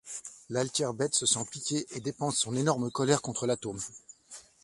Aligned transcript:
L’altière 0.49 0.95
bête 0.95 1.13
se 1.13 1.27
sent 1.27 1.45
piquée 1.51 1.85
et 1.91 1.99
dépense 1.99 2.35
son 2.39 2.55
énorme 2.55 2.89
colère 2.89 3.21
contre 3.21 3.45
l’atome. 3.45 3.77